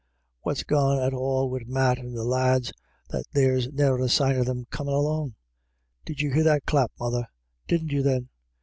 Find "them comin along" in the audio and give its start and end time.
4.47-5.35